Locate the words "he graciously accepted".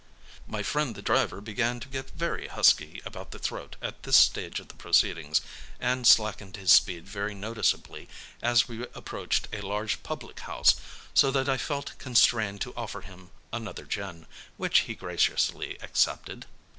14.89-16.47